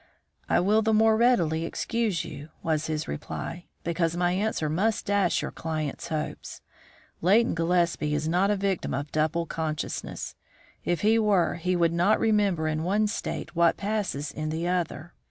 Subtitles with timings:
[0.49, 5.43] "I will the more readily excuse you," was his reply, "because my answer must dash
[5.43, 6.61] your client's hopes.
[7.21, 10.33] Leighton Gillespie is not a victim of double consciousness.
[10.83, 15.13] If he were, he would not remember in one state what passes in the other.